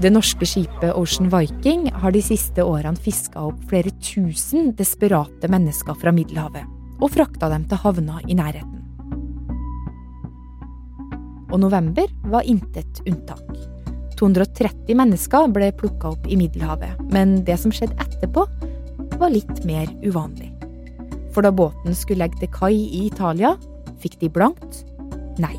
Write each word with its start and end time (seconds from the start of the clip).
Det 0.00 0.08
norske 0.08 0.46
skipet 0.48 0.94
Ocean 0.96 1.28
Viking 1.28 1.90
har 1.92 2.14
de 2.14 2.22
siste 2.24 2.64
årene 2.64 2.96
fiska 2.96 3.42
opp 3.50 3.58
flere 3.68 3.92
tusen 4.00 4.70
desperate 4.78 5.50
mennesker 5.52 5.98
fra 6.00 6.12
Middelhavet 6.16 6.64
og 7.00 7.12
frakta 7.12 7.50
dem 7.52 7.66
til 7.68 7.80
havna 7.82 8.20
i 8.28 8.36
nærheten. 8.38 8.78
Og 11.50 11.58
november 11.60 12.08
var 12.32 12.48
intet 12.48 13.02
unntak. 13.04 13.44
230 14.20 14.96
mennesker 14.96 15.50
ble 15.52 15.72
plukka 15.76 16.14
opp 16.14 16.28
i 16.28 16.38
Middelhavet, 16.38 17.00
men 17.12 17.40
det 17.44 17.58
som 17.60 17.72
skjedde 17.74 17.98
etterpå, 18.04 18.46
var 19.20 19.32
litt 19.32 19.64
mer 19.68 19.88
uvanlig. 20.04 20.49
For 21.32 21.42
da 21.42 21.50
båten 21.50 21.94
skulle 21.94 22.24
legge 22.24 22.40
til 22.40 22.50
kai 22.50 22.74
i 22.74 23.06
Italia, 23.06 23.56
fikk 24.02 24.18
de 24.20 24.28
blankt 24.28 24.84
nei. 25.38 25.58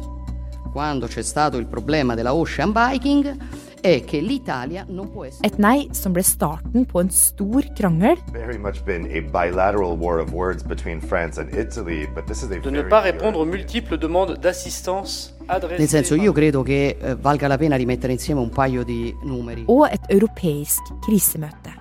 Quando 0.74 1.08
c'è 1.08 1.22
stato 1.22 1.58
il 1.58 1.66
problema 1.68 2.16
della 2.16 2.34
Ocean 2.34 2.72
Viking 2.72 3.38
è 3.82 4.04
che 4.06 4.20
l'Italia 4.20 4.86
non 4.88 5.10
può 5.12 5.26
essere 5.26 5.48
Et 5.48 5.58
nei 5.58 5.90
som 5.92 6.14
ble 6.14 6.22
starten 6.22 6.86
på 6.86 7.02
en 7.02 7.10
stor 7.10 7.66
krangel 7.74 8.16
very 8.32 8.58
much 8.58 8.84
been 8.86 9.06
a 9.06 9.22
bilateral 9.22 9.98
war 9.98 10.20
of 10.20 10.32
words 10.32 10.64
between 10.64 11.02
France 11.02 11.42
and 11.42 11.52
Italy, 11.54 12.08
but 12.14 12.26
this 12.26 12.44
is 12.44 12.52
a 12.52 12.60
de 12.60 12.70
ne 12.70 12.84
pas 12.84 13.02
répondre 13.02 13.40
aux 13.40 13.46
multiples 13.46 13.98
demandes 14.00 14.38
d'assistance 14.40 15.34
Nel 15.78 15.90
senso, 15.90 16.16
io 16.16 16.32
credo 16.32 16.62
che 16.62 16.96
eh, 16.98 17.16
valga 17.16 17.48
la 17.48 17.58
pena 17.58 17.76
rimettere 17.76 18.14
insieme 18.14 18.40
un 18.40 18.50
paio 18.50 18.84
di 18.86 19.14
numeri. 19.26 19.66
og 19.68 19.90
et 19.92 20.00
europeisk 20.08 20.80
krisemøte. 21.02 21.81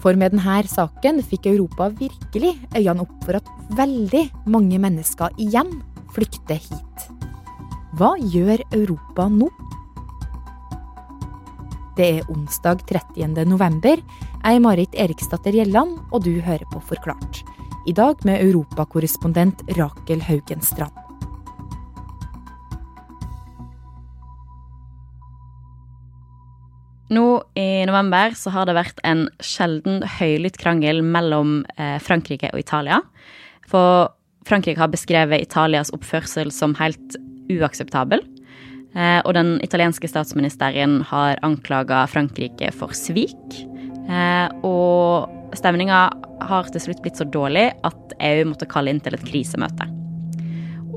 For 0.00 0.14
med 0.14 0.32
denne 0.32 0.60
saken 0.70 1.18
fikk 1.26 1.48
Europa 1.50 1.88
virkelig 1.98 2.52
øynene 2.76 3.02
opp 3.02 3.16
for 3.26 3.40
at 3.40 3.50
veldig 3.76 4.22
mange 4.46 4.78
mennesker 4.78 5.34
igjen 5.42 5.74
flykter 6.14 6.60
hit. 6.62 7.08
Hva 7.98 8.14
gjør 8.22 8.62
Europa 8.70 9.26
nå? 9.28 9.50
Det 11.98 12.06
er 12.20 12.30
onsdag 12.30 12.86
30. 12.86 13.44
november. 13.50 13.98
Jeg 13.98 14.56
er 14.56 14.62
Marit 14.62 14.94
Eriksdatter 14.94 15.52
Gjelland, 15.52 15.98
og 16.14 16.22
du 16.24 16.38
hører 16.40 16.64
på 16.70 16.80
Forklart. 16.80 17.42
I 17.90 17.92
dag 17.92 18.22
med 18.24 18.46
europakorrespondent 18.46 19.66
Rakel 19.76 20.22
Haugenstrand. 20.30 21.09
Nå 27.10 27.26
i 27.58 27.84
november 27.90 28.36
så 28.38 28.52
har 28.54 28.68
det 28.68 28.76
vært 28.76 29.00
en 29.06 29.24
sjelden 29.42 30.04
høylytt 30.18 30.60
krangel 30.60 31.02
mellom 31.02 31.64
eh, 31.74 31.98
Frankrike 32.02 32.52
og 32.54 32.62
Italia. 32.62 33.00
For 33.66 34.12
Frankrike 34.46 34.78
har 34.78 34.92
beskrevet 34.92 35.42
Italias 35.42 35.90
oppførsel 35.94 36.52
som 36.54 36.76
helt 36.78 37.18
uakseptabel. 37.50 38.22
Eh, 38.94 39.18
og 39.24 39.34
den 39.34 39.56
italienske 39.66 40.06
statsministeren 40.10 41.00
har 41.10 41.42
anklaga 41.46 42.04
Frankrike 42.10 42.70
for 42.78 42.94
svik. 42.94 43.58
Eh, 44.06 44.46
og 44.66 45.56
stemninga 45.58 46.04
har 46.46 46.70
til 46.70 46.86
slutt 46.86 47.02
blitt 47.02 47.18
så 47.18 47.26
dårlig 47.26 47.72
at 47.86 48.14
EU 48.22 48.46
måtte 48.52 48.70
kalle 48.70 48.94
inn 48.94 49.02
til 49.02 49.18
et 49.18 49.26
krisemøte. 49.26 49.90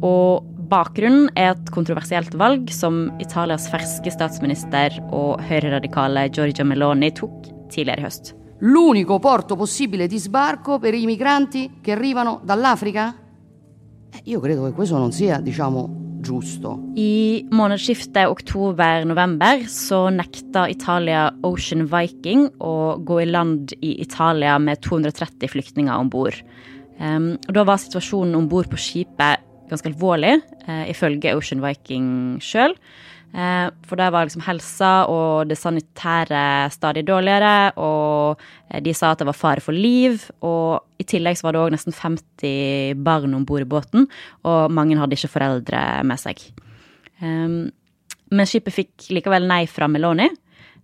Og 0.06 0.53
bakgrunnen 0.74 1.30
er 1.38 1.52
et 1.54 1.68
kontroversielt 1.74 2.34
valg 2.40 2.72
som 2.74 3.06
Italias 3.22 3.68
ferske 3.70 4.10
statsminister 4.14 4.96
og 5.14 5.42
høyreradikale 5.46 6.26
Giorgia 6.34 6.66
Meloni 6.66 7.12
tok 7.14 7.52
tidligere 7.74 8.02
i 8.02 8.06
høst. 8.08 8.34
L'unico 8.64 9.20
porto 9.20 9.58
possibile 9.60 10.08
di 10.08 10.18
sbarco 10.18 10.80
per 10.80 10.96
i 10.96 11.06
migranti 11.06 11.80
che 11.82 11.92
arrivano 11.92 12.40
dall'Africa? 12.44 13.14
Io 14.24 14.40
credo 14.40 14.66
che 14.66 14.72
questo 14.72 14.98
non 14.98 15.12
sia, 15.12 15.40
diciamo, 15.42 16.20
giusto. 16.22 16.80
I 16.96 17.46
månedsskiftet 17.52 18.30
oktober-november 18.30 19.66
så 19.68 20.08
nekta 20.10 20.68
Italia 20.72 21.28
Ocean 21.42 21.86
Viking 21.86 22.50
å 22.64 22.98
gå 23.04 23.20
i 23.22 23.30
land 23.30 23.76
i 23.82 24.00
Italia 24.02 24.58
med 24.58 24.82
230 24.82 25.52
flyktninger 25.52 25.94
om 25.94 26.10
bord. 26.10 26.38
Um, 27.02 27.34
da 27.50 27.66
var 27.68 27.82
situasjonen 27.82 28.38
om 28.38 28.48
bord 28.48 28.70
på 28.72 28.80
skipet 28.80 29.53
ganske 29.74 29.92
alvorlig, 29.92 30.38
eh, 30.68 30.86
ifølge 30.94 31.36
Ocean 31.38 31.64
Viking 31.64 32.40
sjøl. 32.44 32.76
Eh, 33.34 33.70
for 33.90 33.98
der 33.98 34.12
var 34.14 34.28
liksom 34.28 34.44
helsa 34.46 34.92
og 35.10 35.50
det 35.50 35.58
sanitære 35.58 36.70
stadig 36.70 37.02
dårligere, 37.08 37.74
og 37.82 38.38
eh, 38.70 38.80
de 38.86 38.94
sa 38.94 39.12
at 39.12 39.24
det 39.24 39.30
var 39.32 39.38
fare 39.38 39.64
for 39.64 39.74
liv. 39.74 40.22
Og 40.46 40.84
i 41.02 41.08
tillegg 41.10 41.40
så 41.40 41.48
var 41.48 41.56
det 41.56 41.64
òg 41.64 41.74
nesten 41.74 41.98
50 41.98 43.02
barn 43.04 43.34
om 43.34 43.46
bord 43.50 43.66
i 43.66 43.70
båten, 43.70 44.06
og 44.46 44.70
mange 44.72 45.00
hadde 45.00 45.18
ikke 45.18 45.34
foreldre 45.34 45.82
med 46.06 46.22
seg. 46.22 46.46
Eh, 47.20 47.58
men 48.34 48.50
skipet 48.50 48.78
fikk 48.78 49.10
likevel 49.14 49.50
nei 49.50 49.66
fra 49.70 49.90
Meloni. 49.90 50.30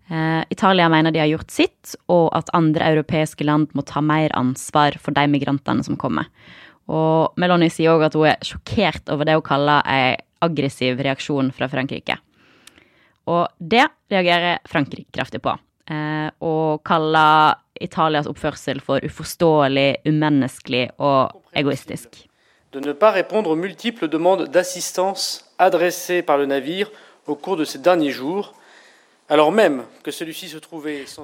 Eh, 0.09 0.43
Italia 0.49 0.89
mener 0.89 1.13
de 1.13 1.21
har 1.21 1.29
gjort 1.29 1.53
sitt, 1.53 1.93
og 2.09 2.31
at 2.37 2.49
andre 2.57 2.95
europeiske 2.95 3.45
land 3.45 3.69
må 3.77 3.85
ta 3.85 4.01
mer 4.01 4.33
ansvar 4.37 4.97
for 4.97 5.13
de 5.13 5.27
migrantene 5.29 5.85
som 5.85 5.99
kommer. 6.01 6.25
Og 6.89 7.37
Meloni 7.37 7.69
sier 7.69 7.93
òg 7.93 8.07
at 8.07 8.17
hun 8.17 8.31
er 8.31 8.45
sjokkert 8.45 9.11
over 9.13 9.27
det 9.27 9.37
hun 9.37 9.45
kaller 9.45 9.85
en 9.85 10.25
aggressiv 10.45 11.01
reaksjon 11.03 11.51
fra 11.55 11.67
Frankrike. 11.69 12.15
Og 13.29 13.45
det 13.59 13.85
reagerer 14.09 14.63
Frankrike 14.67 15.13
kraftig 15.13 15.41
på, 15.45 15.53
eh, 15.91 16.29
og 16.41 16.81
kaller 16.87 17.59
Italias 17.79 18.27
oppførsel 18.27 18.81
for 18.81 19.03
uforståelig, 19.05 20.01
umenneskelig 20.07 20.89
og 20.97 21.37
egoistisk. 21.53 22.25
de 22.71 22.79
ne 22.79 22.93
pas 22.93 23.11
répondre 23.11 23.49
aux 23.49 23.55
multiples 23.55 24.07
demandes 24.07 24.47
d'assistance 24.47 25.45
adressées 25.57 26.21
par 26.21 26.37
le 26.37 26.45
navire 26.45 26.91
au 27.27 27.35
cours 27.35 27.57
de 27.57 27.65
ces 27.65 27.79
derniers 27.79 28.11
jours, 28.11 28.53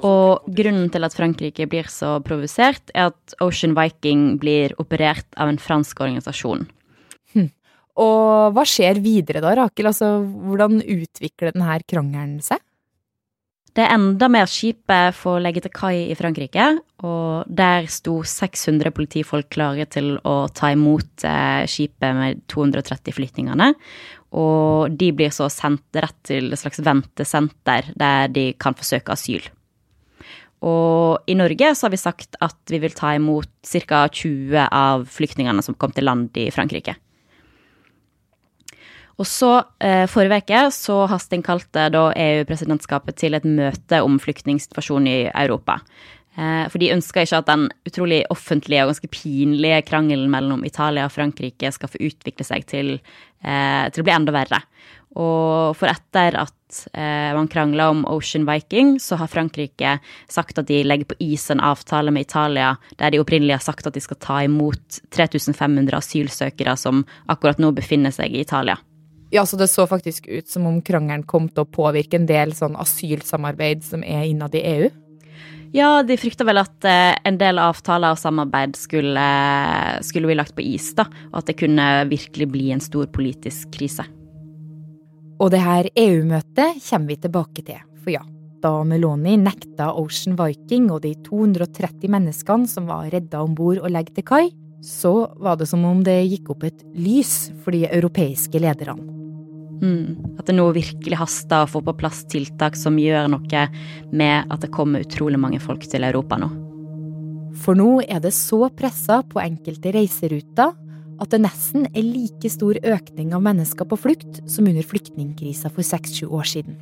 Og 0.05 0.45
grunnen 0.57 0.91
til 0.93 1.07
at 1.07 1.15
Frankrike 1.17 1.65
blir 1.69 1.89
så 1.89 2.19
provosert, 2.25 2.93
er 2.93 3.09
at 3.09 3.37
Ocean 3.41 3.73
Viking 3.77 4.35
blir 4.41 4.75
operert 4.81 5.25
av 5.41 5.49
en 5.49 5.61
fransk 5.61 6.03
organisasjon. 6.05 6.67
Og 7.95 8.51
hva 8.51 8.65
skjer 8.67 8.99
videre 8.99 9.39
da, 9.43 9.53
Rakel? 9.55 9.87
Altså, 9.87 10.17
hvordan 10.19 10.81
utvikler 10.81 11.53
denne 11.55 11.77
krangelen 11.87 12.41
seg? 12.43 12.59
Det 13.75 13.83
enda 13.91 14.29
mer 14.31 14.47
skipet 14.47 15.17
får 15.17 15.41
legge 15.43 15.65
til 15.65 15.73
kai 15.75 16.05
i 16.07 16.15
Frankrike, 16.15 16.69
og 17.03 17.49
der 17.51 17.89
sto 17.91 18.21
600 18.23 18.93
politifolk 18.95 19.49
klare 19.51 19.83
til 19.91 20.13
å 20.23 20.35
ta 20.55 20.69
imot 20.71 21.25
eh, 21.27 21.67
skipet 21.67 22.15
med 22.15 22.45
230 22.51 23.17
flyktningene. 23.17 23.73
Og 24.39 24.95
de 24.95 25.11
blir 25.15 25.33
så 25.35 25.49
sendt 25.51 25.99
rett 25.99 26.15
til 26.27 26.55
et 26.55 26.61
slags 26.61 26.79
ventesenter 26.87 27.91
der 27.99 28.31
de 28.31 28.47
kan 28.59 28.79
forsøke 28.79 29.11
asyl. 29.11 29.43
Og 30.65 31.27
i 31.27 31.35
Norge 31.35 31.73
så 31.75 31.89
har 31.89 31.93
vi 31.93 31.99
sagt 31.99 32.39
at 32.39 32.57
vi 32.71 32.79
vil 32.79 32.95
ta 32.95 33.11
imot 33.19 33.51
ca. 33.67 34.05
20 34.07 34.69
av 34.71 35.03
flyktningene 35.11 35.63
som 35.65 35.75
kom 35.75 35.91
til 35.91 36.07
land 36.07 36.31
i 36.39 36.47
Frankrike. 36.53 36.95
Og 39.15 39.27
så, 39.29 39.63
eh, 39.79 40.05
forrige 40.11 40.41
uke, 40.43 40.61
så 40.75 41.05
hasteinnkalte 41.07 41.87
da 41.91 42.09
EU-presidentskapet 42.11 43.15
til 43.15 43.33
et 43.33 43.45
møte 43.45 44.01
om 44.03 44.19
flyktningsituasjonen 44.19 45.07
i 45.07 45.31
Europa. 45.31 45.79
Eh, 46.35 46.67
for 46.67 46.81
de 46.81 46.91
ønsker 46.91 47.23
ikke 47.23 47.39
at 47.39 47.47
den 47.47 47.69
utrolig 47.87 48.23
offentlige 48.33 48.83
og 48.83 48.91
ganske 48.91 49.07
pinlige 49.13 49.85
krangelen 49.87 50.27
mellom 50.31 50.65
Italia 50.67 51.07
og 51.07 51.13
Frankrike 51.15 51.71
skal 51.71 51.91
få 51.91 52.01
utvikle 52.09 52.43
seg 52.43 52.65
til, 52.67 52.99
eh, 53.41 53.89
til 53.89 54.03
å 54.03 54.07
bli 54.07 54.15
enda 54.15 54.35
verre. 54.35 54.59
Og 55.15 55.77
for 55.79 55.87
etter 55.87 56.35
at 56.35 56.81
eh, 56.91 57.31
man 57.31 57.47
krangla 57.47 57.87
om 57.89 58.03
Ocean 58.11 58.43
Viking, 58.43 58.97
så 58.99 59.15
har 59.15 59.31
Frankrike 59.31 60.01
sagt 60.27 60.59
at 60.59 60.67
de 60.67 60.81
legger 60.83 61.07
på 61.07 61.15
is 61.23 61.49
en 61.49 61.63
avtale 61.63 62.11
med 62.11 62.27
Italia 62.27 62.73
der 62.99 63.11
de 63.11 63.21
opprinnelig 63.23 63.55
har 63.55 63.63
sagt 63.63 63.87
at 63.87 63.95
de 63.95 64.03
skal 64.03 64.19
ta 64.19 64.41
imot 64.43 64.99
3500 65.15 65.95
asylsøkere 65.95 66.75
som 66.75 67.05
akkurat 67.31 67.63
nå 67.63 67.71
befinner 67.71 68.11
seg 68.11 68.35
i 68.35 68.43
Italia. 68.43 68.75
Ja, 69.35 69.43
så 69.45 69.57
det 69.59 69.67
så 69.67 69.83
faktisk 69.87 70.27
ut 70.27 70.47
som 70.47 70.65
om 70.69 70.77
krangelen 70.81 71.25
kom 71.27 71.49
til 71.51 71.65
å 71.65 71.67
påvirke 71.67 72.15
en 72.15 72.27
del 72.29 72.53
sånn 72.55 72.77
asylsamarbeid 72.79 73.81
som 73.83 74.03
er 74.07 74.29
innad 74.29 74.53
i 74.55 74.61
EU. 74.69 74.91
Ja, 75.75 75.89
de 76.07 76.15
frykter 76.15 76.47
vel 76.47 76.61
at 76.61 76.85
eh, 76.87 77.17
en 77.27 77.35
del 77.35 77.59
avtaler 77.59 78.15
og 78.15 78.21
samarbeid 78.21 78.77
skulle, 78.79 79.25
skulle 80.07 80.29
bli 80.29 80.37
lagt 80.39 80.55
på 80.55 80.63
is, 80.63 80.93
da, 80.95 81.03
og 81.33 81.41
at 81.41 81.49
det 81.49 81.57
kunne 81.59 81.87
virkelig 82.07 82.47
bli 82.53 82.69
en 82.71 82.83
stor 82.83 83.09
politisk 83.11 83.73
krise. 83.75 84.05
Og 85.43 85.51
det 85.51 85.59
her 85.65 85.89
EU-møtet 85.99 86.79
kommer 86.85 87.11
vi 87.11 87.17
tilbake 87.25 87.65
til, 87.67 87.81
for 88.05 88.13
ja, 88.15 88.21
da 88.63 88.71
Meloni 88.87 89.35
nekta 89.41 89.89
Ocean 89.99 90.37
Viking 90.39 90.87
og 90.95 91.01
de 91.03 91.11
230 91.27 92.07
menneskene 92.13 92.71
som 92.71 92.87
var 92.87 93.11
redda 93.11 93.43
om 93.43 93.57
bord 93.57 93.83
å 93.83 93.91
legge 93.91 94.15
til 94.15 94.27
kai, 94.31 94.45
så 94.85 95.27
var 95.43 95.59
det 95.59 95.67
som 95.67 95.83
om 95.83 96.05
det 96.07 96.21
gikk 96.23 96.55
opp 96.55 96.63
et 96.69 96.87
lys 96.95 97.49
for 97.65 97.75
de 97.75 97.83
europeiske 97.89 98.63
lederne. 98.63 99.14
Mm. 99.81 100.37
At 100.39 100.47
det 100.47 100.55
nå 100.55 100.67
virkelig 100.75 101.19
haster 101.19 101.65
å 101.65 101.69
få 101.69 101.81
på 101.85 101.95
plass 101.99 102.23
tiltak 102.31 102.77
som 102.79 102.99
gjør 102.99 103.27
noe 103.33 103.65
med 104.11 104.51
at 104.51 104.63
det 104.63 104.71
kommer 104.75 105.05
utrolig 105.05 105.39
mange 105.41 105.59
folk 105.63 105.85
til 105.89 106.07
Europa 106.07 106.39
nå. 106.41 106.51
For 107.55 107.77
nå 107.77 108.01
er 108.03 108.19
det 108.23 108.33
så 108.35 108.67
pressa 108.75 109.21
på 109.27 109.39
enkelte 109.39 109.93
reiseruter 109.95 110.73
at 111.21 111.31
det 111.31 111.39
nesten 111.45 111.85
er 111.93 112.03
like 112.03 112.49
stor 112.51 112.77
økning 112.83 113.31
av 113.35 113.43
mennesker 113.45 113.87
på 113.87 113.99
flukt 113.99 114.41
som 114.51 114.67
under 114.67 114.83
flyktningkrisa 114.83 115.71
for 115.71 115.87
seks-sju 115.87 116.27
år 116.27 116.49
siden. 116.51 116.75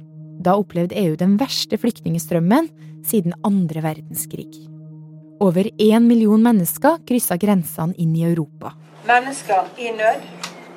Da 0.44 0.56
opplevde 0.58 0.98
EU 0.98 1.16
den 1.20 1.38
verste 1.38 1.78
flyktningstrømmen 1.78 2.70
siden 3.06 3.36
andre 3.46 3.84
verdenskrig. 3.86 4.50
Over 5.44 5.68
én 5.82 6.08
million 6.08 6.42
mennesker 6.42 7.02
kryssa 7.08 7.38
grensene 7.38 7.96
inn 8.02 8.16
i 8.18 8.26
Europa. 8.26 8.74
Mennesker 9.08 9.70
i 9.78 9.92
nød, 9.94 10.26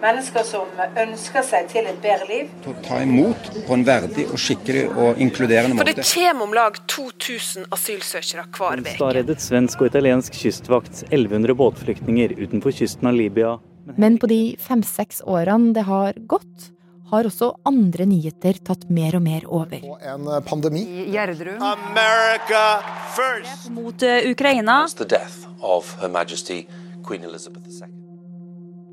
mennesker 0.02 0.44
som 0.46 0.68
ønsker 0.98 1.44
seg 1.46 1.68
til 1.72 1.88
et 1.88 1.98
bedre 2.02 2.28
liv. 2.28 2.50
Til 2.64 2.74
å 2.74 2.84
ta 2.84 3.00
imot 3.04 3.50
på 3.66 3.76
en 3.76 3.84
verdig 3.86 4.26
og 4.30 4.38
skikkelig 4.40 4.84
og 4.92 5.20
inkluderende 5.22 5.78
måte. 5.78 5.94
For 5.94 6.02
det 6.02 6.06
kommer 6.10 6.48
om 6.48 6.54
lag 6.56 6.78
2000 6.92 7.68
asylsøkere 7.74 8.46
hver 8.56 8.84
uke. 8.84 8.94
Da 9.00 9.10
reddet 9.18 9.44
svensk 9.44 9.82
og 9.82 9.90
italiensk 9.90 10.36
kystvakt 10.36 11.04
1100 11.10 11.56
båtflyktninger 11.58 12.36
utenfor 12.40 12.74
kysten 12.76 13.10
av 13.10 13.18
Libya. 13.18 13.56
Men 13.96 14.18
på 14.18 14.26
de 14.30 14.40
fem-seks 14.60 15.22
årene 15.22 15.72
det 15.76 15.86
har 15.86 16.16
gått, 16.26 16.72
har 17.06 17.28
også 17.28 17.52
andre 17.68 18.02
nyheter 18.10 18.58
tatt 18.66 18.88
mer 18.90 19.14
og 19.14 19.22
mer 19.22 19.44
over. 19.46 19.84
En 20.02 20.26
pandemi. 20.48 20.82
I 20.82 21.12
Gjerdrum. 21.14 21.62
America 21.62 22.82
first. 23.14 23.70
Mot 23.70 24.02
eh, 24.02 24.26
Ukraina. 24.30 24.88
the 24.96 25.04
death 25.04 25.46
of 25.60 25.94
Her 26.00 26.08
Majesty 26.08 26.66
Queen 27.06 27.22
Elizabeth 27.22 27.68
II. 27.68 28.05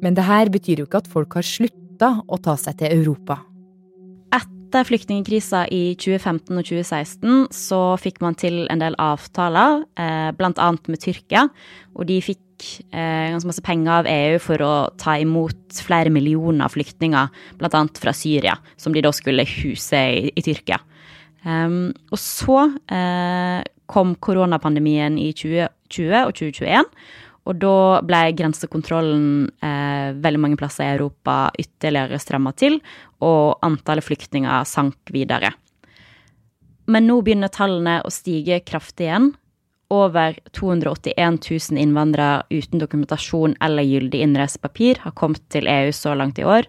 Men 0.03 0.17
det 0.17 0.27
her 0.27 0.51
betyr 0.51 0.81
jo 0.81 0.89
ikke 0.89 1.03
at 1.03 1.09
folk 1.11 1.37
har 1.39 1.47
slutta 1.47 2.17
å 2.27 2.39
ta 2.43 2.57
seg 2.59 2.81
til 2.81 2.91
Europa. 2.99 3.39
Etter 4.33 4.87
flyktningkrisa 4.89 5.67
i 5.71 5.93
2015 6.01 6.57
og 6.57 6.65
2016 6.67 7.43
så 7.53 7.81
fikk 8.01 8.19
man 8.23 8.35
til 8.35 8.63
en 8.73 8.81
del 8.81 8.97
avtaler, 9.01 9.83
bl.a. 9.95 10.33
blant 10.35 10.59
annet 10.59 10.89
med 10.91 11.03
Tyrkia. 11.03 11.45
Og 11.93 12.09
de 12.09 12.17
fikk 12.25 12.65
eh, 12.91 13.29
ganske 13.31 13.47
masse 13.47 13.63
penger 13.63 14.01
av 14.01 14.09
EU 14.09 14.39
for 14.43 14.65
å 14.65 14.73
ta 14.99 15.15
imot 15.21 15.83
flere 15.85 16.11
millioner 16.13 16.73
flyktninger, 16.73 17.29
annet 17.69 18.01
fra 18.01 18.15
Syria, 18.17 18.57
som 18.75 18.95
de 18.95 19.05
da 19.05 19.13
skulle 19.15 19.45
huse 19.47 20.03
i, 20.17 20.33
i 20.33 20.43
Tyrkia. 20.43 20.81
Um, 21.43 21.91
og 22.07 22.19
så 22.23 22.55
uh, 22.71 23.59
kom 23.91 24.13
koronapandemien 24.23 25.17
i 25.19 25.33
2020 25.35 26.19
og 26.23 26.33
2021. 26.39 26.91
Og 27.43 27.59
da 27.59 27.99
ble 28.07 28.21
grensekontrollen 28.37 29.25
eh, 29.65 30.15
veldig 30.23 30.39
mange 30.39 30.59
plasser 30.59 30.87
i 30.87 30.95
Europa 30.95 31.49
ytterligere 31.59 32.19
stramma 32.21 32.53
til, 32.55 32.79
og 33.23 33.59
antallet 33.65 34.05
flyktninger 34.05 34.67
sank 34.67 35.11
videre. 35.11 35.51
Men 36.87 37.07
nå 37.07 37.19
begynner 37.23 37.51
tallene 37.51 37.99
å 38.03 38.11
stige 38.11 38.61
kraftig 38.63 39.07
igjen. 39.09 39.31
Over 39.93 40.39
281 40.55 41.37
000 41.43 41.79
innvandrere 41.79 42.47
uten 42.49 42.81
dokumentasjon 42.81 43.57
eller 43.63 43.85
gyldig 43.85 44.23
innreisepapir 44.25 45.03
har 45.03 45.15
kommet 45.19 45.43
til 45.53 45.67
EU 45.69 45.91
så 45.93 46.15
langt 46.17 46.39
i 46.39 46.47
år, 46.47 46.67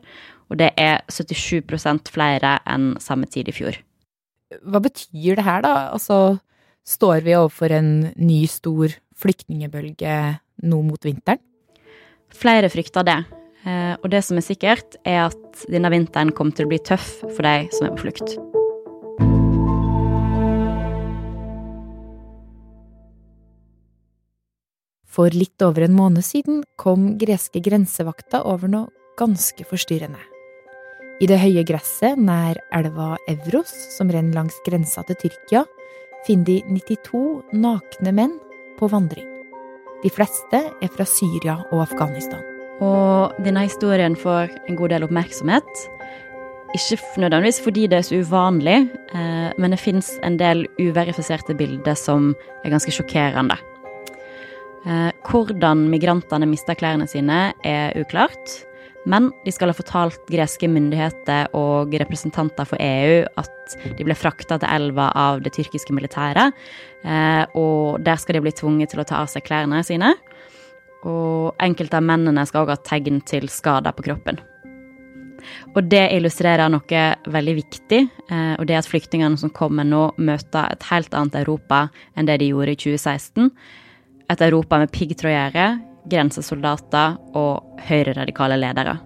og 0.50 0.58
det 0.60 0.72
er 0.76 1.00
77 1.08 2.10
flere 2.12 2.58
enn 2.68 2.94
samme 3.00 3.30
tid 3.30 3.48
i 3.48 3.54
fjor. 3.54 3.78
Hva 4.62 4.82
betyr 4.82 5.38
det 5.38 5.46
her, 5.46 5.62
da? 5.64 5.74
Altså, 5.94 6.38
står 6.86 7.24
vi 7.24 7.38
overfor 7.38 7.72
en 7.72 8.12
ny, 8.18 8.44
stor 8.50 8.92
flyktningebølge 9.18 10.18
nå 10.62 10.82
mot 10.82 11.04
vinteren? 11.04 11.40
Flere 12.34 12.70
frykter 12.72 13.06
det. 13.06 13.24
Eh, 13.64 13.96
Og 14.02 14.10
det 14.10 14.24
som 14.24 14.36
er 14.36 14.44
sikkert, 14.44 14.96
er 15.04 15.26
at 15.30 15.64
denne 15.70 15.90
vinteren 15.90 16.32
kommer 16.32 16.54
til 16.54 16.66
å 16.66 16.72
bli 16.72 16.78
tøff 16.78 17.22
for 17.22 17.42
de 17.42 17.68
som 17.72 17.88
er 17.88 17.96
på 17.96 18.04
flukt. 18.04 18.36
For 25.14 25.30
litt 25.30 25.62
over 25.62 25.86
en 25.86 25.94
måned 25.94 26.26
siden 26.26 26.64
kom 26.76 27.14
greske 27.18 27.62
grensevakta 27.62 28.42
over 28.50 28.68
noe 28.68 28.90
ganske 29.16 29.62
forstyrrende. 29.62 30.18
I 31.22 31.28
det 31.30 31.38
høye 31.38 31.62
gresset 31.62 32.18
nær 32.18 32.58
elva 32.74 33.14
Evros, 33.30 33.70
som 33.94 34.10
renner 34.10 34.34
langs 34.34 34.56
grensa 34.66 35.04
til 35.06 35.20
Tyrkia, 35.22 35.62
finner 36.26 36.44
de 36.50 36.80
92 36.82 37.54
nakne 37.54 38.10
menn 38.16 38.34
på 38.80 38.90
vandring. 38.90 39.33
De 40.04 40.10
fleste 40.12 40.58
er 40.84 40.90
fra 40.92 41.06
Syria 41.08 41.56
og 41.72 41.86
Afghanistan. 41.86 42.42
Og 42.84 43.32
denne 43.44 43.62
historien 43.64 44.16
får 44.18 44.52
en 44.68 44.76
god 44.76 44.92
del 44.92 45.06
oppmerksomhet. 45.06 45.84
Ikke 46.74 46.98
nødvendigvis 47.22 47.60
fordi 47.64 47.86
det 47.86 47.98
er 47.98 48.04
så 48.04 48.18
uvanlig, 48.20 48.90
eh, 49.14 49.50
men 49.56 49.72
det 49.72 49.80
fins 49.80 50.18
en 50.26 50.36
del 50.36 50.66
uverifiserte 50.76 51.54
bilder 51.56 51.96
som 51.96 52.34
er 52.64 52.74
ganske 52.74 52.92
sjokkerende. 52.92 53.56
Eh, 54.84 55.10
hvordan 55.30 55.86
migrantene 55.88 56.50
mista 56.50 56.74
klærne 56.74 57.06
sine, 57.08 57.54
er 57.64 57.96
uklart. 57.96 58.58
Men 59.06 59.28
de 59.44 59.52
skal 59.52 59.68
ha 59.68 59.76
fortalt 59.76 60.22
greske 60.32 60.68
myndigheter 60.70 61.50
og 61.56 61.92
representanter 62.00 62.68
for 62.68 62.80
EU 62.80 63.24
at 63.40 63.76
de 63.98 64.06
ble 64.06 64.16
frakta 64.16 64.56
til 64.60 64.70
elva 64.70 65.10
av 65.18 65.42
det 65.44 65.52
tyrkiske 65.56 65.92
militæret. 65.92 66.52
eh, 67.04 67.44
Og 67.54 68.02
der 68.04 68.16
skal 68.16 68.34
de 68.34 68.40
bli 68.40 68.52
tvunget 68.52 68.90
til 68.90 69.00
å 69.00 69.04
ta 69.04 69.20
av 69.20 69.28
seg 69.28 69.44
klærne 69.44 69.84
sine. 69.84 70.14
Og 71.04 71.54
enkelte 71.60 72.00
av 72.00 72.02
mennene 72.02 72.46
skal 72.46 72.64
også 72.64 72.78
ha 72.78 72.88
tegn 72.96 73.20
til 73.20 73.48
skader 73.48 73.92
på 73.92 74.04
kroppen. 74.04 74.40
Og 75.76 75.82
det 75.90 76.08
illustrerer 76.14 76.70
noe 76.72 77.04
veldig 77.28 77.54
viktig, 77.54 78.00
eh, 78.30 78.54
og 78.58 78.66
det 78.66 78.74
er 78.74 78.78
at 78.78 78.88
flyktningene 78.88 79.36
som 79.36 79.50
kommer 79.50 79.84
nå, 79.84 80.14
møter 80.16 80.72
et 80.72 80.82
helt 80.90 81.12
annet 81.12 81.34
Europa 81.34 81.90
enn 82.16 82.26
det 82.26 82.38
de 82.40 82.48
gjorde 82.52 82.72
i 82.72 82.76
2016. 82.76 83.50
Et 84.30 84.40
Europa 84.40 84.78
med 84.78 84.90
piggtrådgjerde, 84.90 85.93
grensesoldater 86.10 87.16
og 87.38 87.80
høyreradikale 87.88 88.58
ledere. 88.60 88.98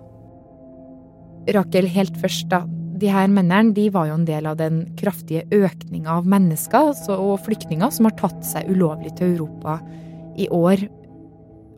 Rakel, 1.54 1.88
helt 1.88 2.16
først, 2.20 2.48
da. 2.50 2.64
De 2.98 3.10
her 3.12 3.30
mennene 3.30 3.72
de 3.76 3.86
var 3.94 4.08
jo 4.08 4.16
en 4.18 4.26
del 4.28 4.48
av 4.50 4.58
den 4.58 4.82
kraftige 4.98 5.44
økninga 5.54 6.18
av 6.18 6.26
mennesker 6.26 6.92
så- 6.98 7.18
og 7.18 7.40
flyktninger 7.46 7.92
som 7.92 8.06
har 8.06 8.16
tatt 8.18 8.44
seg 8.44 8.68
ulovlig 8.68 9.16
til 9.16 9.36
Europa 9.36 9.80
i 10.36 10.48
år. 10.48 10.88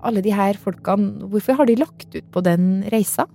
Alle 0.03 0.23
de 0.23 0.31
her 0.31 0.55
folkene, 0.55 1.29
hvorfor 1.29 1.57
har 1.57 1.67
de 1.67 1.77
lagt 1.77 2.15
ut 2.15 2.31
på 2.33 2.43
den 2.43 2.85
reisa? 2.91 3.27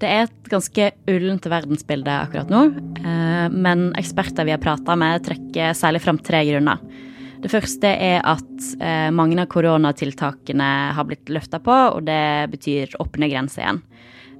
Det 0.00 0.08
er 0.08 0.22
et 0.22 0.48
ganske 0.48 0.92
ullent 1.06 1.42
verdensbilde 1.42 2.08
akkurat 2.08 2.48
nå, 2.48 2.62
eh, 3.04 3.48
men 3.48 3.92
eksperter 3.92 4.44
vi 4.44 4.50
har 4.50 4.58
prata 4.58 4.96
med, 4.96 5.22
trekker 5.22 5.76
særlig 5.76 6.00
fram 6.00 6.18
tre 6.18 6.44
grunner. 6.44 6.78
Det 7.40 7.48
første 7.48 7.88
er 7.88 8.20
at 8.28 8.66
eh, 8.84 9.08
mange 9.16 9.38
av 9.40 9.48
koronatiltakene 9.52 10.70
har 10.96 11.06
blitt 11.08 11.30
løfta 11.32 11.60
på, 11.64 11.76
og 11.96 12.04
det 12.04 12.50
betyr 12.52 12.98
åpne 13.00 13.30
grenser 13.32 13.64
igjen. 13.64 13.82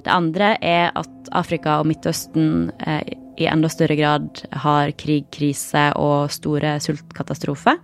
Det 0.04 0.12
andre 0.12 0.54
er 0.64 0.90
at 0.96 1.32
Afrika 1.36 1.78
og 1.80 1.88
Midtøsten 1.88 2.70
eh, 2.84 3.16
i 3.40 3.48
enda 3.48 3.70
større 3.72 3.96
grad 3.96 4.42
har 4.64 4.92
krig, 5.00 5.28
krise 5.32 5.90
og 5.96 6.32
store 6.32 6.76
sultkatastrofer. 6.84 7.80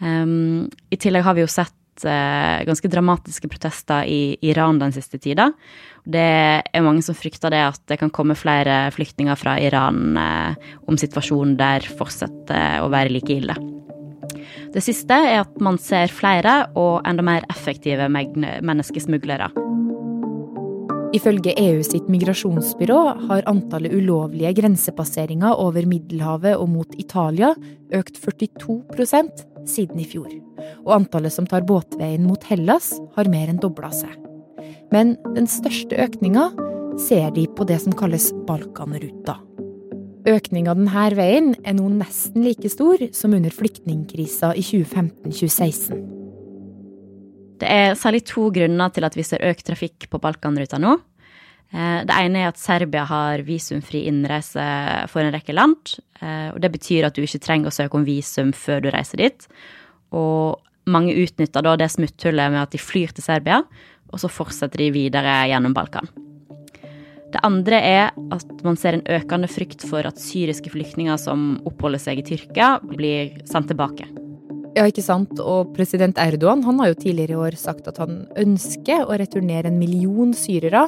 Um, 0.00 0.66
I 0.90 0.98
tillegg 0.98 1.26
har 1.26 1.36
vi 1.36 1.44
jo 1.44 1.50
sett 1.50 2.04
eh, 2.08 2.62
ganske 2.66 2.90
dramatiske 2.90 3.50
protester 3.52 4.08
i 4.08 4.34
Iran 4.50 4.80
den 4.80 4.94
siste 4.96 5.20
tida. 5.22 5.50
Det 6.02 6.26
er 6.64 6.86
mange 6.86 7.04
som 7.06 7.14
frykter 7.14 7.52
det 7.54 7.60
at 7.68 7.82
det 7.90 8.00
kan 8.00 8.10
komme 8.14 8.38
flere 8.38 8.88
flyktninger 8.96 9.38
fra 9.38 9.58
Iran 9.62 10.16
eh, 10.18 10.72
om 10.88 10.98
situasjonen 10.98 11.58
der 11.60 11.86
fortsetter 11.86 12.80
å 12.82 12.90
være 12.90 13.14
like 13.14 13.36
ille. 13.36 13.79
Det 14.70 14.82
siste 14.84 15.16
er 15.16 15.40
at 15.42 15.56
man 15.62 15.80
ser 15.82 16.12
flere 16.14 16.68
og 16.78 17.00
enda 17.08 17.24
mer 17.26 17.46
effektive 17.50 18.06
menneskesmuglere. 18.10 19.50
Ifølge 21.10 21.56
EU 21.58 21.80
sitt 21.82 22.06
migrasjonsbyrå 22.06 22.98
har 23.26 23.48
antallet 23.50 23.96
ulovlige 23.98 24.52
grensepasseringer 24.60 25.58
over 25.58 25.88
Middelhavet 25.90 26.54
og 26.54 26.70
mot 26.70 26.94
Italia 27.02 27.50
økt 27.98 28.20
42% 28.22 29.42
siden 29.66 29.98
i 29.98 30.06
fjor. 30.06 30.30
Og 30.86 30.94
antallet 31.00 31.34
som 31.34 31.50
tar 31.50 31.66
båtveien 31.66 32.22
mot 32.28 32.46
Hellas, 32.46 32.92
har 33.16 33.30
mer 33.32 33.50
enn 33.50 33.58
dobla 33.58 33.90
seg. 33.90 34.14
Men 34.94 35.16
den 35.34 35.50
største 35.50 35.98
økninga 35.98 36.52
ser 37.02 37.34
de 37.34 37.48
på 37.50 37.66
det 37.66 37.82
som 37.82 37.96
kalles 37.96 38.30
Balkanruta. 38.46 39.40
Økninga 40.28 40.74
denne 40.76 41.04
veien 41.16 41.54
er 41.64 41.76
nå 41.78 41.86
nesten 41.94 42.44
like 42.44 42.68
stor 42.68 43.00
som 43.16 43.32
under 43.36 43.52
flyktningkrisa 43.54 44.52
i 44.52 44.64
2015-2016. 44.64 46.00
Det 47.60 47.68
er 47.68 47.96
særlig 47.96 48.24
to 48.28 48.48
grunner 48.52 48.92
til 48.92 49.04
at 49.04 49.16
vi 49.16 49.24
ser 49.24 49.44
økt 49.48 49.66
trafikk 49.68 50.08
på 50.12 50.20
Balkanruta 50.20 50.80
nå. 50.80 50.98
Eh, 51.72 52.04
Det 52.04 52.16
ene 52.16 52.44
er 52.44 52.48
at 52.48 52.60
Serbia 52.60 53.04
har 53.04 53.44
visumfri 53.44 54.06
innreise 54.08 55.08
for 55.08 55.22
en 55.22 55.32
rekke 55.32 55.54
land. 55.56 56.00
eh, 56.20 56.52
og 56.52 56.60
Det 56.60 56.72
betyr 56.72 57.06
at 57.06 57.14
du 57.14 57.22
ikke 57.22 57.40
trenger 57.40 57.68
å 57.68 57.76
søke 57.76 57.94
om 57.94 58.04
visum 58.04 58.52
før 58.52 58.82
du 58.82 58.90
reiser 58.90 59.16
dit. 59.16 59.48
Og 60.12 60.60
mange 60.86 61.14
utnytter 61.14 61.62
da 61.62 61.76
det 61.76 61.90
smutthullet 61.90 62.50
med 62.50 62.60
at 62.62 62.70
de 62.70 62.78
flyr 62.78 63.12
til 63.12 63.22
Serbia, 63.22 63.62
og 64.12 64.18
så 64.18 64.28
fortsetter 64.28 64.76
de 64.76 64.90
videre 64.90 65.48
gjennom 65.48 65.72
Balkan. 65.72 66.08
Det 67.30 67.42
andre 67.46 67.78
er 67.78 68.08
at 68.34 68.64
man 68.66 68.78
ser 68.78 68.96
en 68.96 69.06
økende 69.06 69.50
frykt 69.50 69.84
for 69.86 70.06
at 70.06 70.18
syriske 70.18 70.72
flyktninger 70.72 71.18
som 71.20 71.60
oppholder 71.68 72.02
seg 72.02 72.22
i 72.22 72.26
Tyrkia, 72.26 72.78
blir 72.82 73.36
sendt 73.48 73.70
tilbake. 73.70 74.08
Ja, 74.76 74.86
ikke 74.86 75.02
sant. 75.02 75.38
Og 75.42 75.72
president 75.74 76.18
Erdogan 76.22 76.62
han 76.66 76.78
har 76.82 76.92
jo 76.92 77.00
tidligere 77.02 77.34
i 77.34 77.42
år 77.48 77.58
sagt 77.58 77.88
at 77.90 77.98
han 78.02 78.24
ønsker 78.38 79.06
å 79.06 79.18
returnere 79.18 79.70
en 79.70 79.80
million 79.80 80.34
syrere. 80.36 80.86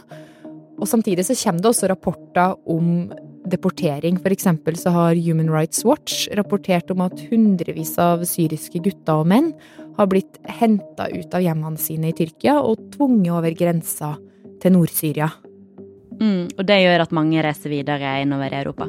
Og 0.78 0.88
samtidig 0.90 1.26
så 1.26 1.38
kommer 1.38 1.62
det 1.62 1.70
også 1.72 1.90
rapporter 1.90 2.56
om 2.70 3.12
deportering. 3.50 4.18
For 4.22 4.34
eksempel 4.34 4.78
så 4.78 4.92
har 4.94 5.18
Human 5.18 5.50
Rights 5.50 5.84
Watch 5.87 6.28
rapportert 6.38 6.90
om 6.94 7.02
at 7.06 7.22
hundrevis 7.30 7.94
av 8.02 8.22
syriske 8.28 8.82
gutter 8.82 9.22
og 9.22 9.30
menn 9.30 9.50
har 9.99 10.08
blitt 10.11 10.38
henta 10.61 11.08
ut 11.12 11.34
av 11.34 11.42
hjemmene 11.44 11.80
sine 11.80 12.11
i 12.12 12.16
Tyrkia 12.16 12.61
og 12.62 12.80
tvunget 12.94 13.34
over 13.34 13.58
grensa 13.58 14.14
til 14.62 14.78
Nord-Syria. 14.78 15.28
Mm, 16.21 16.49
og 16.59 16.64
det 16.69 16.81
gjør 16.83 17.04
at 17.07 17.14
mange 17.16 17.42
reiser 17.45 17.73
videre 17.73 18.16
innover 18.23 18.52
i 18.52 18.61
Europa. 18.61 18.88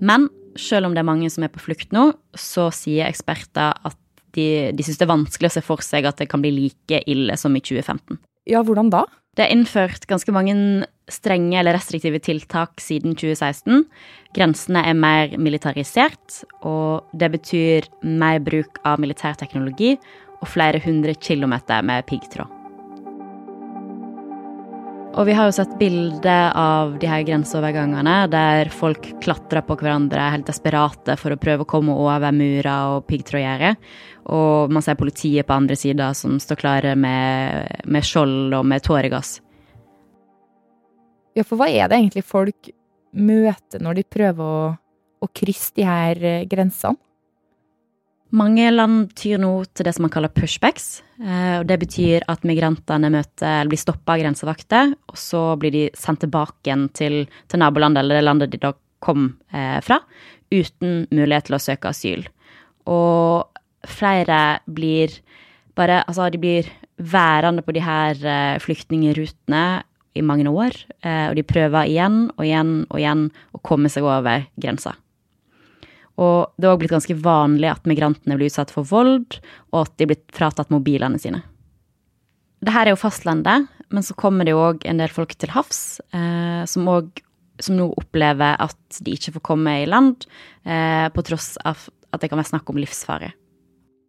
Men 0.00 0.28
selv 0.58 0.88
om 0.88 0.94
det 0.94 1.02
er 1.02 1.08
mange 1.08 1.30
som 1.30 1.44
er 1.46 1.52
på 1.52 1.62
flukt 1.62 1.92
nå, 1.94 2.10
så 2.38 2.68
sier 2.74 3.08
eksperter 3.08 3.76
at 3.86 3.98
de, 4.36 4.70
de 4.74 4.86
syns 4.86 5.00
det 5.00 5.06
er 5.06 5.14
vanskelig 5.14 5.50
å 5.50 5.54
se 5.56 5.62
for 5.64 5.82
seg 5.84 6.06
at 6.06 6.20
det 6.20 6.28
kan 6.30 6.42
bli 6.42 6.52
like 6.54 7.02
ille 7.10 7.36
som 7.40 7.56
i 7.56 7.62
2015. 7.62 8.20
Ja, 8.50 8.62
hvordan 8.66 8.90
da? 8.92 9.04
Det 9.38 9.44
er 9.44 9.54
innført 9.54 10.08
ganske 10.10 10.32
mange 10.34 10.54
strenge 11.10 11.58
eller 11.58 11.76
restriktive 11.76 12.18
tiltak 12.22 12.82
siden 12.82 13.14
2016. 13.18 13.84
Grensene 14.34 14.82
er 14.90 14.98
mer 14.98 15.36
militarisert, 15.38 16.42
og 16.66 17.06
det 17.14 17.30
betyr 17.36 17.90
mer 18.02 18.42
bruk 18.42 18.82
av 18.86 19.02
militærteknologi 19.02 19.96
og 20.40 20.48
flere 20.50 20.82
hundre 20.82 21.14
kilometer 21.14 21.84
med 21.86 22.06
piggtråd. 22.10 22.59
Og 25.10 25.26
vi 25.26 25.34
har 25.34 25.48
jo 25.48 25.54
sett 25.56 25.72
bilder 25.80 26.52
av 26.54 26.92
de 27.02 27.08
her 27.10 27.24
grenseovergangene 27.26 28.28
der 28.30 28.68
folk 28.70 29.08
klatrer 29.24 29.64
på 29.66 29.74
hverandre 29.80 30.28
helt 30.36 30.46
desperate 30.46 31.16
for 31.18 31.34
å 31.34 31.38
prøve 31.40 31.66
å 31.66 31.68
komme 31.68 31.96
over 31.98 32.30
murer 32.30 32.94
og 32.94 33.08
piggtrådgjerde. 33.10 33.72
Og 34.30 34.70
man 34.70 34.86
ser 34.86 35.00
politiet 35.00 35.48
på 35.48 35.56
andre 35.56 35.74
sida 35.78 36.12
som 36.14 36.38
står 36.38 36.60
klare 36.62 36.94
med, 36.94 37.82
med 37.90 38.06
skjold 38.06 38.54
og 38.54 38.68
med 38.70 38.86
tåregass. 38.86 39.40
Ja, 41.34 41.42
for 41.42 41.58
hva 41.58 41.66
er 41.66 41.90
det 41.90 41.98
egentlig 41.98 42.26
folk 42.30 42.70
møter 43.10 43.82
når 43.82 43.98
de 43.98 44.08
prøver 44.14 44.46
å, 44.46 44.72
å 45.26 45.32
krysse 45.34 45.74
de 45.74 45.90
her 45.90 46.22
eh, 46.22 46.46
grensene? 46.50 47.09
Mange 48.30 48.68
land 48.70 49.10
tyr 49.18 49.40
nå 49.42 49.50
til 49.74 49.88
det 49.88 49.94
som 49.96 50.04
man 50.06 50.12
kaller 50.14 50.30
pushbacks. 50.30 51.00
Eh, 51.18 51.58
og 51.58 51.66
Det 51.66 51.78
betyr 51.82 52.26
at 52.30 52.46
migrantene 52.46 53.10
møter, 53.10 53.66
blir 53.66 53.80
stoppa 53.80 54.14
av 54.14 54.22
grensevakter, 54.22 54.94
og 55.10 55.18
så 55.18 55.56
blir 55.58 55.74
de 55.74 55.84
sendt 55.98 56.22
tilbake 56.22 56.62
igjen 56.70 56.86
til, 56.94 57.24
til 57.50 57.62
nabolandet 57.62 58.04
eller 58.04 58.20
det 58.20 58.28
landet 58.28 58.52
de 58.52 58.62
da 58.62 58.72
kom 59.02 59.32
eh, 59.50 59.80
fra, 59.82 59.98
uten 60.52 61.08
mulighet 61.10 61.48
til 61.48 61.58
å 61.58 61.62
søke 61.62 61.90
asyl. 61.90 62.24
Og 62.86 63.50
flere 63.88 64.60
blir 64.66 65.20
bare 65.78 66.02
Altså, 66.04 66.28
de 66.28 66.36
blir 66.36 66.66
værende 66.98 67.62
på 67.64 67.72
de 67.72 67.80
her 67.80 68.18
eh, 68.26 68.58
flyktningrutene 68.60 69.82
i 70.14 70.22
mange 70.26 70.50
år, 70.50 70.74
og 71.06 71.36
de 71.38 71.44
prøver 71.46 71.86
igjen 71.86 72.16
og 72.34 72.42
igjen 72.42 72.72
og 72.90 72.96
igjen 72.98 73.20
å 73.54 73.60
komme 73.62 73.86
seg 73.88 74.02
over 74.02 74.42
grensa. 74.58 74.96
Og 76.20 76.52
det 76.60 76.68
er 76.68 76.74
òg 76.74 76.82
blitt 76.82 76.92
ganske 76.92 77.16
vanlig 77.16 77.70
at 77.70 77.88
migrantene 77.88 78.36
blir 78.36 78.50
utsatt 78.50 78.72
for 78.74 78.86
vold, 78.86 79.38
og 79.72 79.78
at 79.84 79.94
de 79.96 80.04
er 80.04 80.12
blitt 80.12 80.28
fratatt 80.36 80.72
mobilene 80.72 81.20
sine. 81.20 81.42
Dette 82.60 82.76
er 82.76 82.92
jo 82.92 83.00
fastlandet, 83.00 83.70
men 83.90 84.04
så 84.04 84.14
kommer 84.18 84.44
det 84.44 84.52
jo 84.52 84.62
òg 84.62 84.84
en 84.88 85.00
del 85.00 85.12
folk 85.12 85.32
til 85.40 85.52
havs 85.54 86.00
eh, 86.12 86.62
som, 86.68 86.88
også, 86.92 87.24
som 87.64 87.78
nå 87.78 87.88
opplever 88.02 88.60
at 88.60 89.00
de 89.00 89.16
ikke 89.16 89.38
får 89.38 89.46
komme 89.48 89.78
i 89.80 89.88
land, 89.88 90.28
eh, 90.68 91.08
på 91.14 91.24
tross 91.26 91.54
av 91.64 91.88
at 92.10 92.20
det 92.20 92.28
kan 92.28 92.40
være 92.40 92.52
snakk 92.52 92.68
om 92.70 92.80
livsfare. 92.82 93.32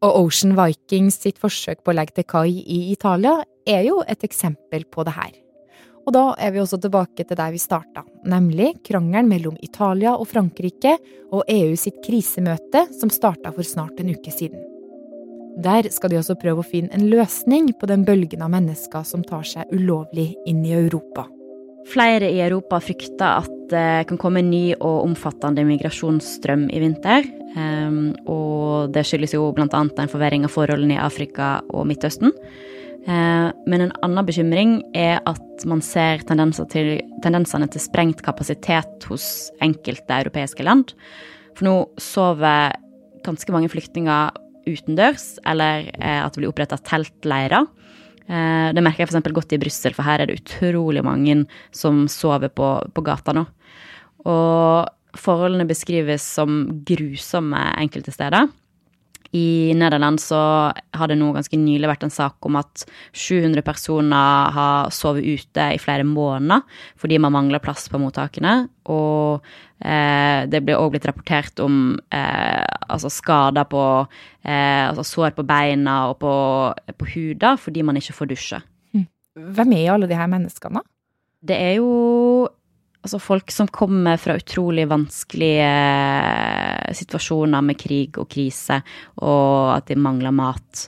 Og 0.02 0.26
Ocean 0.26 0.56
Vikings 0.58 1.20
sitt 1.22 1.40
forsøk 1.40 1.84
på 1.86 1.94
å 1.94 1.96
legge 1.96 2.18
til 2.18 2.28
kai 2.28 2.50
i 2.50 2.80
Italia 2.92 3.38
er 3.70 3.86
jo 3.86 4.00
et 4.10 4.26
eksempel 4.26 4.88
på 4.90 5.06
det 5.06 5.14
her. 5.14 5.32
Og 6.02 6.14
da 6.16 6.24
er 6.42 6.54
vi 6.54 6.62
også 6.62 6.80
tilbake 6.82 7.26
til 7.26 7.38
der 7.38 7.54
vi 7.54 7.62
starta, 7.62 8.04
nemlig 8.26 8.74
krangelen 8.88 9.30
mellom 9.30 9.58
Italia 9.62 10.16
og 10.16 10.28
Frankrike 10.32 10.96
og 11.32 11.46
EU 11.48 11.76
sitt 11.78 12.02
krisemøte 12.06 12.88
som 12.98 13.14
starta 13.14 13.54
for 13.54 13.68
snart 13.68 14.02
en 14.02 14.14
uke 14.16 14.34
siden. 14.34 14.64
Der 15.62 15.90
skal 15.92 16.14
de 16.14 16.18
også 16.22 16.38
prøve 16.40 16.64
å 16.64 16.68
finne 16.68 16.94
en 16.96 17.10
løsning 17.12 17.70
på 17.78 17.90
den 17.90 18.06
bølgen 18.08 18.42
av 18.42 18.54
mennesker 18.54 19.04
som 19.06 19.24
tar 19.28 19.44
seg 19.46 19.74
ulovlig 19.76 20.32
inn 20.48 20.64
i 20.66 20.74
Europa. 20.78 21.28
Flere 21.92 22.30
i 22.30 22.40
Europa 22.40 22.80
frykter 22.82 23.42
at 23.42 23.54
det 23.72 24.08
kan 24.10 24.20
komme 24.22 24.42
en 24.42 24.52
ny 24.52 24.72
og 24.78 25.06
omfattende 25.06 25.64
migrasjonsstrøm 25.68 26.68
i 26.72 26.82
vinter. 26.84 27.26
Ehm, 27.58 28.12
og 28.30 28.92
det 28.96 29.04
skyldes 29.08 29.34
jo 29.36 29.50
bl.a. 29.56 29.68
en 29.72 30.12
forverring 30.12 30.46
av 30.48 30.54
forholdene 30.54 30.98
i 30.98 31.02
Afrika 31.02 31.58
og 31.72 31.88
Midtøsten. 31.90 32.36
Eh, 33.08 33.50
men 33.66 33.82
en 33.82 33.94
annen 34.06 34.28
bekymring 34.28 34.76
er 34.98 35.20
at 35.30 35.66
man 35.70 35.82
ser 35.82 36.22
til, 36.22 36.94
tendensene 37.24 37.70
til 37.72 37.82
sprengt 37.82 38.22
kapasitet 38.26 39.08
hos 39.10 39.26
enkelte 39.64 40.22
europeiske 40.22 40.66
land. 40.66 40.94
For 41.58 41.68
nå 41.68 41.76
sover 42.02 42.78
ganske 43.26 43.54
mange 43.54 43.70
flyktninger 43.74 44.38
utendørs, 44.70 45.36
eller 45.50 45.90
eh, 45.98 46.22
at 46.22 46.34
det 46.34 46.44
blir 46.44 46.52
oppretta 46.52 46.78
teltleirer. 46.86 47.66
Eh, 48.28 48.70
det 48.76 48.86
merker 48.86 49.06
jeg 49.06 49.12
f.eks. 49.12 49.34
godt 49.34 49.58
i 49.58 49.62
Brussel, 49.62 49.98
for 49.98 50.06
her 50.06 50.22
er 50.22 50.30
det 50.30 50.42
utrolig 50.44 51.04
mange 51.06 51.44
som 51.74 52.06
sover 52.12 52.54
på, 52.54 52.74
på 52.94 53.06
gata 53.06 53.34
nå. 53.36 53.48
Og 54.30 55.18
forholdene 55.18 55.66
beskrives 55.68 56.24
som 56.38 56.68
grusomme 56.88 57.66
enkelte 57.82 58.14
steder. 58.14 58.52
I 59.32 59.72
Nederland 59.80 60.20
så 60.20 60.38
har 60.76 61.08
det 61.08 61.16
nå 61.20 61.30
ganske 61.32 61.56
nylig 61.56 61.88
vært 61.88 62.04
en 62.04 62.14
sak 62.14 62.44
om 62.48 62.58
at 62.60 62.84
700 63.16 63.64
personer 63.64 64.52
har 64.56 64.92
sovet 64.92 65.24
ute 65.24 65.68
i 65.72 65.80
flere 65.80 66.04
måneder 66.08 66.66
fordi 67.00 67.20
man 67.22 67.36
mangler 67.38 67.64
plass 67.64 67.88
på 67.92 68.02
mottakene. 68.02 68.66
Og 68.92 69.40
eh, 69.80 70.44
det 70.52 70.64
blir 70.66 70.80
òg 70.80 70.96
blitt 70.96 71.08
rapportert 71.08 71.64
om 71.64 71.96
eh, 72.12 72.66
altså 72.92 73.12
skader 73.14 73.68
på 73.72 73.84
eh, 74.44 74.84
Altså 74.90 75.06
sår 75.08 75.36
på 75.38 75.46
beina 75.48 76.10
og 76.12 76.18
på, 76.20 76.34
på 76.98 77.12
huda 77.14 77.56
fordi 77.62 77.86
man 77.88 78.00
ikke 78.00 78.18
får 78.18 78.32
dusje. 78.34 78.64
Hm. 78.92 79.08
Hvem 79.56 79.78
er 79.80 79.94
alle 79.94 80.12
de 80.12 80.20
her 80.20 80.32
menneskene? 80.32 80.84
Det 81.42 81.56
er 81.56 81.78
jo 81.80 82.50
altså 83.02 83.20
folk 83.22 83.52
som 83.54 83.70
kommer 83.74 84.20
fra 84.22 84.38
utrolig 84.40 84.86
vanskelige 84.90 85.68
eh, 85.68 86.94
situasjoner 86.98 87.66
med 87.66 87.80
krig 87.82 88.20
og 88.22 88.30
krise, 88.32 88.82
og 89.22 89.76
at 89.76 89.90
de 89.90 89.98
mangler 90.00 90.36
mat. 90.36 90.88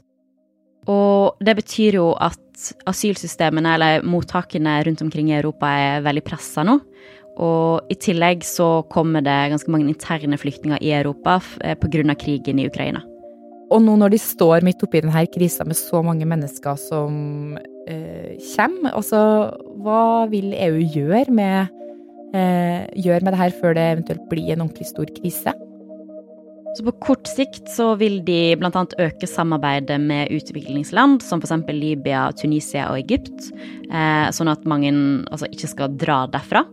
Og 0.91 1.39
det 1.43 1.55
betyr 1.61 1.99
jo 2.01 2.11
at 2.19 2.39
asylsystemene, 2.87 3.75
eller 3.75 4.05
mottakene 4.07 4.77
rundt 4.85 5.01
omkring 5.01 5.31
i 5.31 5.37
Europa, 5.39 5.71
er 5.73 6.05
veldig 6.05 6.25
pressa 6.27 6.65
nå. 6.67 6.77
Og 7.41 7.89
i 7.89 7.97
tillegg 7.97 8.43
så 8.45 8.83
kommer 8.93 9.23
det 9.25 9.39
ganske 9.49 9.71
mange 9.73 9.89
interne 9.89 10.37
flyktninger 10.37 10.83
i 10.85 10.93
Europa 10.93 11.39
eh, 11.63 11.73
pga. 11.79 12.13
krigen 12.13 12.59
i 12.59 12.67
Ukraina. 12.69 13.01
Og 13.73 13.81
nå 13.81 13.95
når 13.97 14.13
de 14.13 14.19
står 14.21 14.61
midt 14.61 14.83
oppi 14.85 15.01
denne 15.01 15.25
krisa 15.33 15.65
med 15.65 15.77
så 15.79 16.03
mange 16.05 16.27
mennesker 16.29 16.77
som 16.77 17.57
eh, 17.89 18.37
kommer, 18.53 18.93
altså 18.93 19.21
hva 19.81 20.27
vil 20.29 20.53
EU 20.53 20.83
gjøre 20.93 21.33
med 21.33 21.73
eh, 22.33 22.89
gjør 23.05 23.23
med 23.23 23.33
det 23.33 23.41
her 23.41 23.55
før 23.61 23.77
det 23.77 23.85
eventuelt 23.91 24.25
blir 24.31 24.53
en 24.53 24.65
ordentlig 24.65 24.89
stor 24.89 25.09
krise? 25.21 25.53
Så 26.73 26.81
På 26.87 26.91
kort 27.05 27.29
sikt 27.29 27.69
så 27.69 27.91
vil 27.99 28.23
de 28.25 28.55
bl.a. 28.57 28.85
øke 29.05 29.27
samarbeidet 29.29 29.99
med 30.01 30.31
utviklingsland, 30.33 31.21
som 31.21 31.41
f.eks. 31.41 31.67
Libya, 31.69 32.31
Tunisia 32.33 32.87
og 32.89 32.97
Egypt, 33.03 33.51
eh, 33.91 34.29
sånn 34.33 34.49
at 34.49 34.65
mange 34.65 34.89
altså, 35.29 35.49
ikke 35.53 35.69
skal 35.69 35.99
dra 36.01 36.23
derfra. 36.33 36.63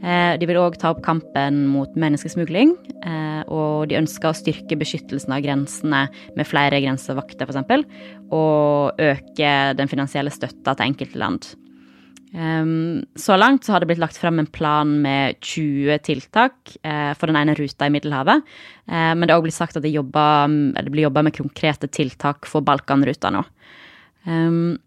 Eh, 0.00 0.36
de 0.40 0.46
vil 0.48 0.56
òg 0.56 0.78
ta 0.80 0.94
opp 0.94 1.02
kampen 1.04 1.64
mot 1.68 1.98
menneskesmugling, 1.98 2.72
eh, 3.04 3.42
og 3.52 3.90
de 3.90 3.98
ønsker 3.98 4.30
å 4.30 4.38
styrke 4.38 4.78
beskyttelsen 4.80 5.34
av 5.34 5.42
grensene 5.44 6.06
med 6.38 6.48
flere 6.48 6.78
grensevakter, 6.80 7.50
f.eks., 7.50 7.84
og 8.30 9.02
øke 9.02 9.50
den 9.76 9.90
finansielle 9.90 10.32
støtta 10.32 10.76
til 10.78 10.92
enkelte 10.92 11.20
land. 11.20 11.50
Um, 12.32 13.04
så 13.14 13.34
langt 13.36 13.64
så 13.64 13.72
har 13.72 13.82
det 13.82 13.88
blitt 13.90 13.98
lagt 13.98 14.18
frem 14.20 14.38
en 14.38 14.46
plan 14.46 14.90
med 15.02 15.40
20 15.42 15.98
tiltak 16.06 16.76
uh, 16.86 17.10
for 17.18 17.26
den 17.26 17.38
ene 17.40 17.56
ruta 17.58 17.88
i 17.88 17.90
Middelhavet. 17.90 18.44
Uh, 18.86 19.12
men 19.16 19.24
det 19.24 19.34
har 19.34 19.40
òg 19.40 19.48
blitt 19.48 19.58
sagt 19.58 19.78
at 19.78 19.82
det, 19.82 19.90
jobber, 19.90 20.52
det, 20.78 20.92
blir 20.92 21.08
jobba 21.08 21.24
med 21.26 21.34
konkrete 21.34 21.90
tiltak 21.90 22.46
for 22.46 22.62
Balkanruta 22.62 23.32
nå. 23.34 23.42
Um, 24.28 24.78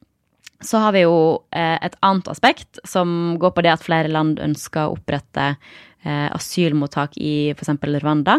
så 0.63 0.79
har 0.79 0.93
vi 0.95 1.03
jo 1.03 1.15
uh, 1.43 1.77
et 1.83 1.97
annet 1.99 2.29
aspekt 2.31 2.79
som 2.87 3.35
går 3.41 3.51
på 3.51 3.65
det 3.65 3.73
at 3.73 3.83
flere 3.83 4.11
land 4.11 4.39
ønsker 4.43 4.85
å 4.85 4.99
opprette 4.99 5.55
asylmottak 6.03 7.13
i 7.15 7.53
f.eks. 7.53 7.69
Rwanda, 8.03 8.33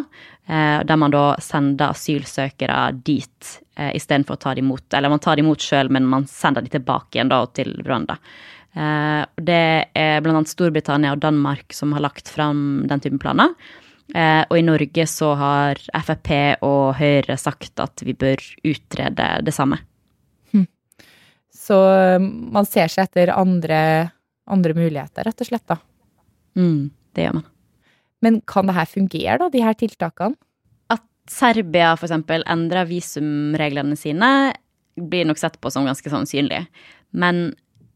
der 0.44 0.98
man 1.00 1.14
da 1.14 1.22
sender 1.40 1.94
asylsøkere 1.94 2.90
dit 3.06 3.54
istedenfor 3.72 4.36
å 4.36 4.42
ta 4.42 4.52
dem 4.52 4.66
imot. 4.66 4.84
Eller 4.92 5.08
man 5.08 5.22
tar 5.24 5.40
dem 5.40 5.48
imot 5.48 5.64
sjøl, 5.64 5.88
men 5.88 6.04
man 6.04 6.26
sender 6.28 6.60
dem 6.60 6.74
tilbake 6.74 7.16
igjen 7.16 7.32
da 7.32 7.38
til 7.56 7.72
Rwanda. 7.86 8.18
Eh, 8.74 9.22
det 9.46 9.64
er 9.94 10.20
bl.a. 10.24 10.42
Storbritannia 10.48 11.14
og 11.14 11.22
Danmark 11.22 11.74
som 11.76 11.94
har 11.94 12.04
lagt 12.04 12.30
fram 12.30 12.84
den 12.90 13.02
typen 13.02 13.22
planer. 13.22 13.54
Eh, 14.14 14.42
og 14.50 14.58
i 14.58 14.66
Norge 14.66 15.06
så 15.08 15.32
har 15.40 15.80
Frp 16.04 16.30
og 16.66 16.94
Høyre 16.98 17.38
sagt 17.40 17.80
at 17.80 18.04
vi 18.04 18.16
bør 18.18 18.42
utrede 18.66 19.30
det 19.46 19.56
samme. 19.56 19.80
Så 21.64 21.76
man 22.20 22.66
ser 22.68 22.90
seg 22.92 23.06
etter 23.06 23.32
andre, 23.34 23.80
andre 24.50 24.76
muligheter, 24.76 25.24
rett 25.24 25.40
og 25.40 25.48
slett, 25.48 25.64
da. 25.70 25.78
Mm, 26.58 26.90
det 27.16 27.26
gjør 27.26 27.38
man. 27.38 27.46
Men 28.24 28.40
kan 28.48 28.68
det 28.68 28.76
her 28.76 28.90
fungere, 28.90 29.38
da, 29.40 29.48
de 29.52 29.62
her 29.64 29.76
tiltakene? 29.78 30.36
At 30.92 31.04
Serbia 31.30 31.94
eksempel 31.96 32.44
endrer 32.50 32.88
visumreglene 32.90 33.96
sine, 33.96 34.30
blir 34.94 35.26
nok 35.28 35.40
sett 35.40 35.56
på 35.62 35.72
som 35.72 35.86
ganske 35.88 36.10
sannsynlig. 36.12 36.64
Men 37.16 37.46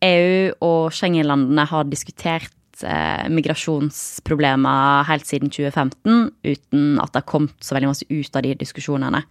EU 0.05 0.51
og 0.65 0.95
Schengen-landene 0.95 1.65
har 1.69 1.89
diskutert 1.91 2.83
eh, 2.85 3.27
migrasjonsproblemer 3.35 5.07
helt 5.09 5.27
siden 5.27 5.51
2015 5.51 6.29
uten 6.47 7.01
at 7.03 7.13
det 7.13 7.23
har 7.23 7.31
kommet 7.31 7.57
så 7.65 7.77
veldig 7.77 7.91
masse 7.91 8.09
ut 8.11 8.39
av 8.39 8.47
de 8.47 8.55
diskusjonene. 8.61 9.25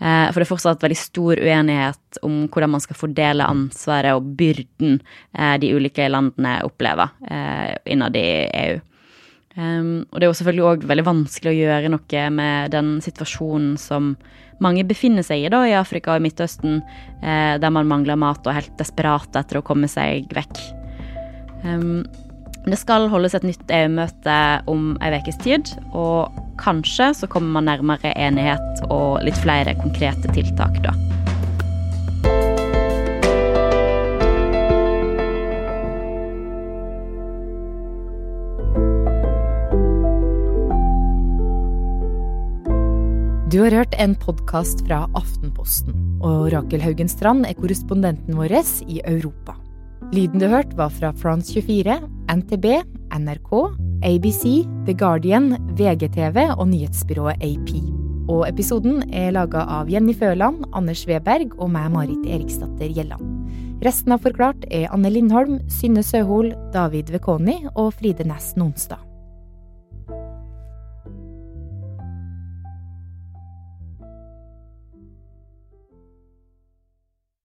Eh, 0.00 0.26
for 0.30 0.40
det 0.40 0.46
er 0.46 0.52
fortsatt 0.52 0.84
veldig 0.86 1.00
stor 1.00 1.42
uenighet 1.44 2.20
om 2.26 2.46
hvordan 2.48 2.74
man 2.76 2.84
skal 2.84 2.98
fordele 2.98 3.48
ansvaret 3.48 4.16
og 4.16 4.30
byrden 4.38 5.00
eh, 5.36 5.56
de 5.60 5.74
ulike 5.76 6.08
landene 6.08 6.60
opplever 6.66 7.12
innad 7.90 8.16
i 8.16 8.28
EU. 8.64 8.78
Um, 9.58 10.06
og 10.12 10.20
det 10.20 10.26
er 10.26 10.30
jo 10.30 10.36
selvfølgelig 10.38 10.66
òg 10.68 10.84
veldig 10.86 11.04
vanskelig 11.08 11.50
å 11.50 11.58
gjøre 11.58 11.90
noe 11.90 12.24
med 12.30 12.70
den 12.70 12.92
situasjonen 13.02 13.74
som 13.82 14.14
mange 14.62 14.84
befinner 14.86 15.24
seg 15.26 15.46
i 15.46 15.50
da, 15.50 15.64
i 15.66 15.74
Afrika 15.74 16.14
og 16.14 16.20
i 16.20 16.26
Midtøsten, 16.28 16.80
eh, 17.24 17.56
der 17.58 17.72
man 17.72 17.88
mangler 17.88 18.18
mat 18.20 18.44
og 18.44 18.52
er 18.52 18.60
helt 18.60 18.76
desperat 18.78 19.40
etter 19.40 19.58
å 19.58 19.64
komme 19.64 19.88
seg 19.90 20.28
vekk. 20.36 20.60
Um, 21.64 22.04
det 22.68 22.76
skal 22.76 23.08
holdes 23.08 23.34
et 23.34 23.46
nytt 23.48 23.72
EU-møte 23.72 24.36
om 24.70 24.92
ei 25.00 25.14
ukes 25.16 25.40
tid, 25.40 25.72
og 25.96 26.28
kanskje 26.60 27.10
så 27.16 27.30
kommer 27.32 27.56
man 27.56 27.70
nærmere 27.72 28.12
enighet 28.20 28.84
og 28.90 29.22
litt 29.24 29.40
flere 29.40 29.74
konkrete 29.80 30.28
tiltak 30.36 30.82
da. 30.84 30.92
Du 43.50 43.56
har 43.64 43.74
hørt 43.74 43.94
en 43.98 44.12
podkast 44.14 44.84
fra 44.86 45.00
Aftenposten, 45.18 45.96
og 46.22 46.52
Rakel 46.52 46.84
Haugen 46.84 47.08
Strand 47.10 47.48
er 47.48 47.56
korrespondenten 47.58 48.36
vår 48.38 48.52
i 48.86 49.00
Europa. 49.00 49.56
Lyden 50.14 50.38
du 50.38 50.46
hørte 50.46 50.78
var 50.78 50.92
fra 50.94 51.10
France 51.10 51.50
24, 51.58 51.96
NTB, 52.30 52.68
NRK, 53.10 53.50
ABC, 54.06 54.44
The 54.86 54.94
Guardian, 54.94 55.56
VGTV 55.74 56.54
og 56.60 56.68
nyhetsbyrået 56.70 57.42
AP. 57.42 57.74
Og 58.30 58.46
episoden 58.46 59.02
er 59.10 59.34
laga 59.34 59.66
av 59.66 59.90
Jenny 59.90 60.14
Føland, 60.14 60.62
Anders 60.70 61.02
Weberg 61.10 61.58
og 61.58 61.74
meg, 61.74 61.90
Marit 61.90 62.30
Eriksdatter 62.30 62.86
Gjelland. 62.86 63.26
Resten 63.82 64.14
av 64.14 64.22
Forklart 64.22 64.62
er 64.70 64.92
Anne 64.94 65.10
Lindholm, 65.10 65.58
Synne 65.66 66.06
Søhol, 66.06 66.54
David 66.70 67.10
Vekoni 67.10 67.64
og 67.74 67.96
Fride 67.98 68.30
Næss 68.30 68.54
Nonstad. 68.54 69.09